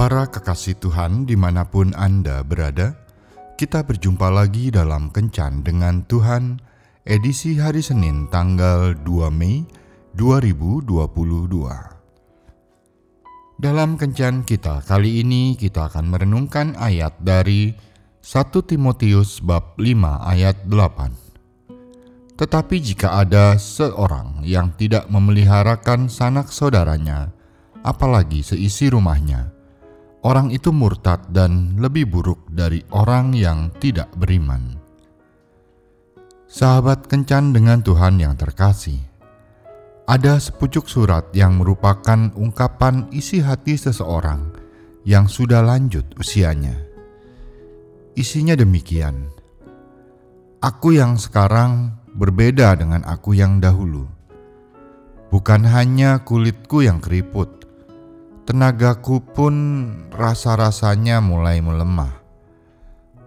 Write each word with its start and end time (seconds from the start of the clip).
Para 0.00 0.32
kekasih 0.32 0.80
Tuhan 0.80 1.28
di 1.28 1.36
mana 1.36 1.68
pun 1.68 1.92
Anda 1.92 2.40
berada, 2.40 2.96
kita 3.60 3.84
berjumpa 3.84 4.32
lagi 4.32 4.72
dalam 4.72 5.12
Kencan 5.12 5.60
dengan 5.60 6.08
Tuhan, 6.08 6.56
edisi 7.04 7.60
hari 7.60 7.84
Senin 7.84 8.24
tanggal 8.32 8.96
2 8.96 9.28
Mei 9.28 9.60
2022. 10.16 10.88
Dalam 13.60 14.00
Kencan 14.00 14.48
kita 14.48 14.80
kali 14.88 15.20
ini 15.20 15.60
kita 15.60 15.92
akan 15.92 16.08
merenungkan 16.08 16.80
ayat 16.80 17.20
dari 17.20 17.76
1 18.24 18.56
Timotius 18.64 19.44
bab 19.44 19.76
5 19.76 19.84
ayat 20.24 20.64
8. 20.64 22.40
Tetapi 22.40 22.76
jika 22.80 23.20
ada 23.20 23.60
seorang 23.60 24.48
yang 24.48 24.72
tidak 24.80 25.12
memeliharakan 25.12 26.08
sanak 26.08 26.48
saudaranya, 26.48 27.36
apalagi 27.84 28.40
seisi 28.40 28.88
rumahnya, 28.88 29.59
orang 30.24 30.52
itu 30.52 30.72
murtad 30.74 31.28
dan 31.32 31.76
lebih 31.80 32.08
buruk 32.08 32.44
dari 32.52 32.84
orang 32.92 33.32
yang 33.32 33.72
tidak 33.80 34.12
beriman. 34.16 34.76
Sahabat 36.50 37.06
kencan 37.06 37.54
dengan 37.54 37.80
Tuhan 37.80 38.18
yang 38.18 38.34
terkasih, 38.34 38.98
ada 40.10 40.34
sepucuk 40.42 40.90
surat 40.90 41.30
yang 41.30 41.62
merupakan 41.62 42.34
ungkapan 42.34 43.06
isi 43.14 43.38
hati 43.38 43.78
seseorang 43.78 44.50
yang 45.06 45.30
sudah 45.30 45.62
lanjut 45.62 46.02
usianya. 46.18 46.74
Isinya 48.18 48.58
demikian: 48.58 49.30
"Aku 50.58 50.90
yang 50.90 51.14
sekarang 51.14 52.00
berbeda 52.14 52.74
dengan 52.74 53.06
aku 53.06 53.36
yang 53.36 53.62
dahulu. 53.62 54.06
Bukan 55.30 55.62
hanya 55.62 56.26
kulitku 56.26 56.82
yang 56.82 56.98
keriput, 56.98 57.69
Tenagaku 58.50 59.22
pun 59.22 59.54
rasa-rasanya 60.10 61.22
mulai 61.22 61.62
melemah. 61.62 62.18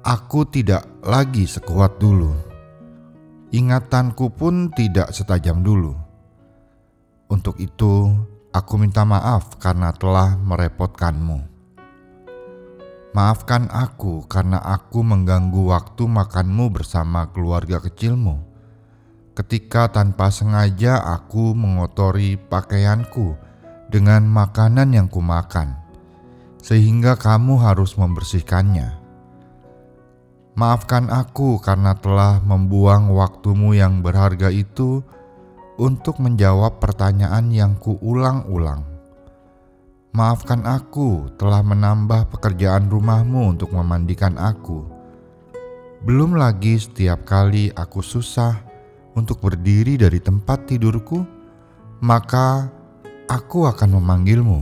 Aku 0.00 0.48
tidak 0.48 0.88
lagi 1.04 1.44
sekuat 1.44 2.00
dulu. 2.00 2.32
Ingatanku 3.52 4.32
pun 4.32 4.72
tidak 4.72 5.12
setajam 5.12 5.60
dulu. 5.60 5.92
Untuk 7.28 7.60
itu, 7.60 8.16
aku 8.48 8.80
minta 8.80 9.04
maaf 9.04 9.60
karena 9.60 9.92
telah 9.92 10.40
merepotkanmu. 10.40 11.44
Maafkan 13.12 13.68
aku 13.68 14.24
karena 14.24 14.56
aku 14.56 15.04
mengganggu 15.04 15.68
waktu 15.68 16.08
makanmu 16.08 16.72
bersama 16.72 17.28
keluarga 17.28 17.76
kecilmu. 17.76 18.40
Ketika 19.36 19.92
tanpa 19.92 20.32
sengaja 20.32 20.96
aku 20.96 21.52
mengotori 21.52 22.40
pakaianku 22.40 23.49
dengan 23.90 24.22
makanan 24.24 24.94
yang 24.94 25.10
kumakan, 25.10 25.74
sehingga 26.62 27.18
kamu 27.18 27.58
harus 27.58 27.98
membersihkannya. 27.98 28.96
Maafkan 30.54 31.10
aku 31.10 31.58
karena 31.58 31.98
telah 31.98 32.38
membuang 32.42 33.10
waktumu 33.10 33.74
yang 33.74 34.02
berharga 34.02 34.54
itu 34.54 35.02
untuk 35.80 36.22
menjawab 36.22 36.78
pertanyaan 36.78 37.50
yang 37.50 37.72
kuulang-ulang. 37.80 38.86
Maafkan 40.10 40.66
aku 40.66 41.30
telah 41.38 41.62
menambah 41.62 42.34
pekerjaan 42.34 42.90
rumahmu 42.90 43.56
untuk 43.56 43.70
memandikan 43.70 44.34
aku. 44.36 44.84
Belum 46.02 46.34
lagi 46.34 46.76
setiap 46.82 47.22
kali 47.22 47.70
aku 47.72 48.02
susah 48.02 48.58
untuk 49.14 49.38
berdiri 49.38 49.96
dari 49.96 50.18
tempat 50.18 50.66
tidurku, 50.66 51.22
maka 52.02 52.79
aku 53.30 53.70
akan 53.70 54.02
memanggilmu. 54.02 54.60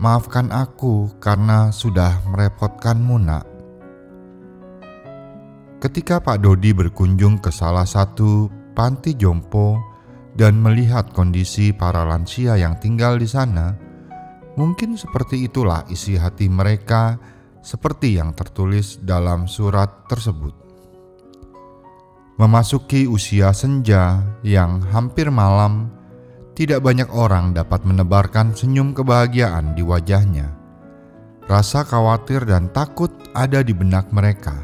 Maafkan 0.00 0.48
aku 0.48 1.12
karena 1.20 1.68
sudah 1.68 2.24
merepotkanmu, 2.32 3.16
Nak. 3.20 3.44
Ketika 5.84 6.24
Pak 6.24 6.40
Dodi 6.40 6.72
berkunjung 6.72 7.36
ke 7.44 7.52
salah 7.52 7.84
satu 7.84 8.48
panti 8.72 9.12
jompo 9.12 9.76
dan 10.32 10.56
melihat 10.56 11.12
kondisi 11.12 11.76
para 11.76 12.08
lansia 12.08 12.56
yang 12.56 12.80
tinggal 12.80 13.20
di 13.20 13.28
sana, 13.28 13.76
mungkin 14.56 14.96
seperti 14.96 15.44
itulah 15.44 15.84
isi 15.92 16.16
hati 16.16 16.48
mereka, 16.48 17.20
seperti 17.60 18.16
yang 18.16 18.32
tertulis 18.32 18.96
dalam 19.04 19.44
surat 19.44 20.08
tersebut. 20.08 20.56
Memasuki 22.40 23.04
usia 23.04 23.52
senja 23.52 24.24
yang 24.40 24.80
hampir 24.88 25.28
malam, 25.28 25.99
tidak 26.54 26.82
banyak 26.82 27.08
orang 27.14 27.54
dapat 27.54 27.86
menebarkan 27.86 28.52
senyum 28.52 28.92
kebahagiaan 28.92 29.72
di 29.78 29.82
wajahnya. 29.86 30.50
Rasa 31.46 31.82
khawatir 31.82 32.46
dan 32.46 32.70
takut 32.70 33.10
ada 33.34 33.62
di 33.62 33.74
benak 33.74 34.10
mereka. 34.14 34.54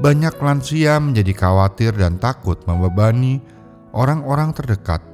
Banyak 0.00 0.40
lansia 0.40 0.98
menjadi 0.98 1.32
khawatir 1.36 1.94
dan 1.94 2.18
takut 2.18 2.58
membebani 2.66 3.38
orang-orang 3.94 4.50
terdekat 4.56 5.04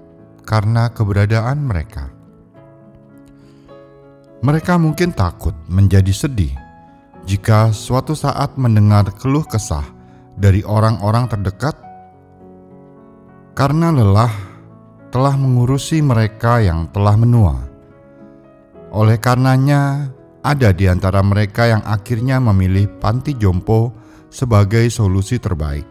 karena 0.46 0.88
keberadaan 0.90 1.62
mereka. 1.62 2.10
Mereka 4.40 4.80
mungkin 4.80 5.12
takut 5.12 5.52
menjadi 5.68 6.10
sedih 6.16 6.54
jika 7.28 7.76
suatu 7.76 8.16
saat 8.16 8.56
mendengar 8.56 9.12
keluh 9.20 9.44
kesah 9.44 9.84
dari 10.40 10.64
orang-orang 10.64 11.28
terdekat 11.28 11.76
karena 13.52 13.92
lelah 13.92 14.49
telah 15.10 15.34
mengurusi 15.34 15.98
mereka 16.00 16.62
yang 16.62 16.86
telah 16.94 17.18
menua. 17.18 17.58
Oleh 18.94 19.18
karenanya, 19.18 20.10
ada 20.40 20.70
di 20.70 20.86
antara 20.86 21.20
mereka 21.20 21.66
yang 21.66 21.82
akhirnya 21.82 22.38
memilih 22.38 22.86
panti 22.98 23.34
jompo 23.34 23.92
sebagai 24.30 24.86
solusi 24.88 25.36
terbaik. 25.42 25.86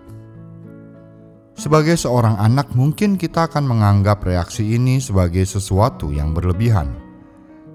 Sebagai 1.59 1.99
seorang 1.99 2.39
anak, 2.39 2.71
mungkin 2.71 3.19
kita 3.19 3.51
akan 3.51 3.67
menganggap 3.67 4.23
reaksi 4.23 4.79
ini 4.79 5.03
sebagai 5.03 5.43
sesuatu 5.43 6.07
yang 6.15 6.31
berlebihan. 6.31 6.95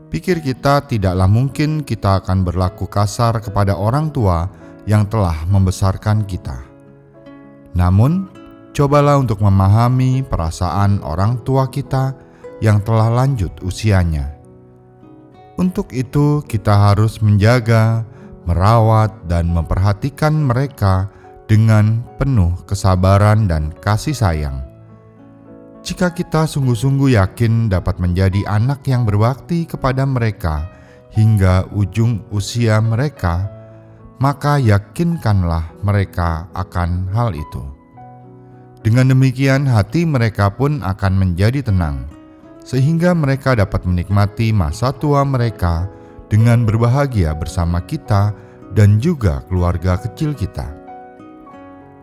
Pikir 0.09 0.41
kita 0.41 0.89
tidaklah 0.89 1.29
mungkin 1.29 1.85
kita 1.85 2.25
akan 2.25 2.49
berlaku 2.49 2.89
kasar 2.89 3.45
kepada 3.45 3.77
orang 3.77 4.09
tua 4.09 4.49
yang 4.89 5.05
telah 5.05 5.45
membesarkan 5.45 6.25
kita. 6.25 6.65
Namun, 7.77 8.31
cobalah 8.75 9.23
untuk 9.23 9.39
memahami 9.39 10.27
perasaan 10.27 10.99
orang 11.07 11.39
tua 11.47 11.71
kita 11.71 12.19
yang 12.59 12.83
telah 12.83 13.09
lanjut 13.09 13.55
usianya. 13.63 14.35
Untuk 15.55 15.95
itu, 15.95 16.43
kita 16.43 16.91
harus 16.91 17.23
menjaga, 17.23 18.03
merawat, 18.43 19.15
dan 19.31 19.55
memperhatikan 19.55 20.35
mereka 20.35 21.07
dengan 21.47 22.03
penuh 22.19 22.59
kesabaran 22.67 23.47
dan 23.47 23.71
kasih 23.79 24.19
sayang. 24.19 24.67
Jika 25.85 26.11
kita 26.17 26.49
sungguh-sungguh 26.49 27.15
yakin 27.15 27.69
dapat 27.71 28.01
menjadi 28.01 28.43
anak 28.49 28.89
yang 28.89 29.07
berbakti 29.07 29.69
kepada 29.69 30.03
mereka 30.09 30.67
hingga 31.13 31.69
ujung 31.71 32.25
usia 32.33 32.81
mereka, 32.81 33.47
maka 34.17 34.57
yakinkanlah 34.57 35.77
mereka 35.85 36.49
akan 36.57 37.13
hal 37.13 37.37
itu. 37.37 37.74
Dengan 38.85 39.17
demikian, 39.17 39.65
hati 39.65 40.05
mereka 40.05 40.53
pun 40.53 40.85
akan 40.85 41.17
menjadi 41.17 41.65
tenang, 41.65 42.05
sehingga 42.61 43.17
mereka 43.17 43.57
dapat 43.57 43.89
menikmati 43.89 44.53
masa 44.53 44.93
tua 44.93 45.25
mereka 45.25 45.89
dengan 46.29 46.69
berbahagia 46.69 47.33
bersama 47.33 47.81
kita 47.81 48.37
dan 48.77 49.01
juga 49.01 49.41
keluarga 49.49 49.97
kecil 49.97 50.37
kita. 50.37 50.69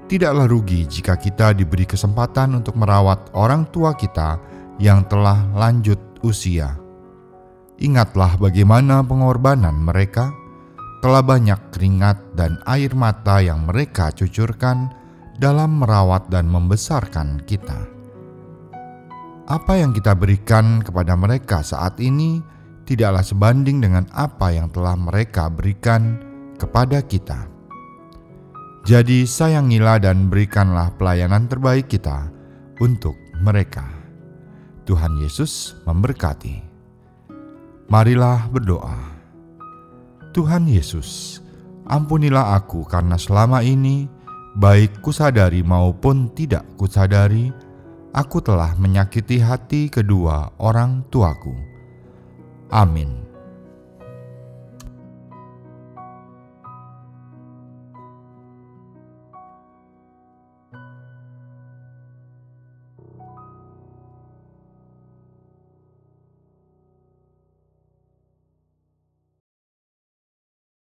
Tidaklah 0.10 0.50
rugi 0.50 0.90
jika 0.90 1.22
kita 1.22 1.54
diberi 1.54 1.86
kesempatan 1.86 2.58
untuk 2.58 2.74
merawat 2.74 3.30
orang 3.38 3.70
tua 3.70 3.94
kita 3.94 4.42
yang 4.82 5.06
telah 5.06 5.38
lanjut 5.54 6.02
usia. 6.26 6.82
Ingatlah 7.78 8.42
bagaimana 8.42 9.06
pengorbanan 9.06 9.78
mereka, 9.78 10.34
telah 11.06 11.22
banyak 11.22 11.62
keringat 11.70 12.34
dan 12.34 12.58
air 12.66 12.90
mata 12.98 13.38
yang 13.38 13.70
mereka 13.70 14.10
cucurkan 14.10 15.01
dalam 15.42 15.82
merawat 15.82 16.30
dan 16.30 16.46
membesarkan 16.46 17.42
kita. 17.50 17.90
Apa 19.50 19.82
yang 19.82 19.90
kita 19.90 20.14
berikan 20.14 20.86
kepada 20.86 21.18
mereka 21.18 21.66
saat 21.66 21.98
ini 21.98 22.46
tidaklah 22.86 23.26
sebanding 23.26 23.82
dengan 23.82 24.06
apa 24.14 24.54
yang 24.54 24.70
telah 24.70 24.94
mereka 24.94 25.50
berikan 25.50 26.22
kepada 26.62 27.02
kita. 27.02 27.50
Jadi, 28.86 29.26
sayangilah 29.26 29.98
dan 29.98 30.30
berikanlah 30.30 30.94
pelayanan 30.98 31.50
terbaik 31.50 31.90
kita 31.90 32.30
untuk 32.78 33.18
mereka. 33.42 33.86
Tuhan 34.86 35.18
Yesus 35.22 35.78
memberkati. 35.86 36.70
Marilah 37.90 38.50
berdoa. 38.50 38.98
Tuhan 40.34 40.66
Yesus, 40.66 41.42
ampunilah 41.86 42.58
aku 42.58 42.88
karena 42.88 43.20
selama 43.20 43.62
ini 43.62 44.21
baik 44.60 45.00
kusadari 45.00 45.64
maupun 45.64 46.32
tidak 46.36 46.68
kusadari, 46.76 47.54
aku 48.12 48.44
telah 48.44 48.76
menyakiti 48.76 49.40
hati 49.40 49.88
kedua 49.88 50.52
orang 50.60 51.08
tuaku. 51.08 51.56
Amin. 52.72 53.31